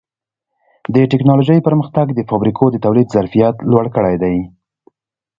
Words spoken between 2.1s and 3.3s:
د فابریکو د تولید